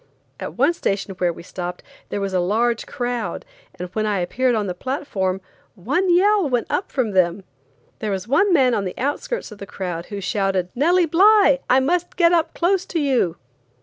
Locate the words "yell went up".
6.11-6.91